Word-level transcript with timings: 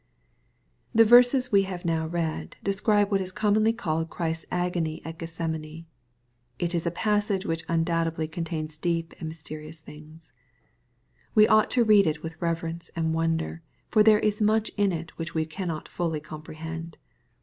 The 0.95 1.05
verses 1.05 1.51
we 1.51 1.61
have 1.69 1.85
now 1.85 2.07
read, 2.07 2.55
describe 2.63 3.11
what 3.11 3.21
is 3.21 3.31
commonly 3.31 3.71
called 3.71 4.09
Christ's 4.09 4.47
agony 4.49 4.99
at 5.05 5.19
Get];isemane. 5.19 5.85
It 6.57 6.73
is 6.73 6.87
a 6.87 6.97
passage 6.97 7.45
which 7.45 7.63
undoubtedly 7.69 8.27
contains 8.27 8.79
deep 8.79 9.13
and 9.19 9.27
mysterious 9.29 9.79
things. 9.79 10.33
We 11.35 11.47
ought 11.47 11.69
to 11.77 11.83
read 11.83 12.07
it 12.07 12.23
with 12.23 12.41
reverence 12.41 12.89
and 12.95 13.13
wonder, 13.13 13.61
for 13.89 14.01
there 14.01 14.17
is 14.17 14.41
much 14.41 14.71
in 14.75 14.91
it 14.91 15.11
which 15.19 15.35
we 15.35 15.45
cannot 15.45 15.87
fully 15.87 16.19
comprehend. 16.19 16.97